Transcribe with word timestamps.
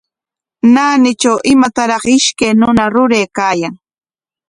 Naanitraw 0.73 1.37
imataraq 1.53 2.03
ishkay 2.17 2.53
runa 2.59 2.85
ruraykaayan. 2.93 3.73